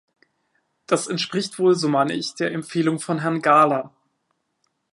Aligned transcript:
Das 0.87 1.05
entspricht 1.05 1.59
wohl, 1.59 1.75
so 1.75 1.87
meine 1.87 2.13
ich, 2.15 2.33
der 2.33 2.53
Empfehlung 2.53 2.99
von 2.99 3.19
Herrn 3.19 3.39
Gahler. 3.43 3.93